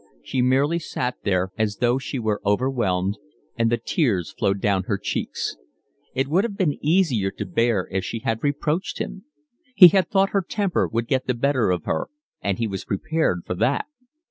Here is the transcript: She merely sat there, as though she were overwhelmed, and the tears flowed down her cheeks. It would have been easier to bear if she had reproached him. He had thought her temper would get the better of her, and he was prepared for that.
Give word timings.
She 0.23 0.41
merely 0.41 0.79
sat 0.79 1.17
there, 1.21 1.51
as 1.59 1.77
though 1.77 1.99
she 1.99 2.17
were 2.17 2.41
overwhelmed, 2.43 3.19
and 3.55 3.71
the 3.71 3.77
tears 3.77 4.33
flowed 4.35 4.59
down 4.59 4.85
her 4.85 4.97
cheeks. 4.97 5.57
It 6.15 6.27
would 6.27 6.43
have 6.43 6.57
been 6.57 6.83
easier 6.83 7.29
to 7.29 7.45
bear 7.45 7.87
if 7.91 8.03
she 8.03 8.21
had 8.21 8.43
reproached 8.43 8.97
him. 8.97 9.25
He 9.75 9.89
had 9.89 10.09
thought 10.09 10.31
her 10.31 10.41
temper 10.41 10.87
would 10.87 11.05
get 11.07 11.27
the 11.27 11.35
better 11.35 11.69
of 11.69 11.83
her, 11.85 12.07
and 12.41 12.57
he 12.57 12.65
was 12.67 12.83
prepared 12.83 13.45
for 13.45 13.53
that. 13.53 13.85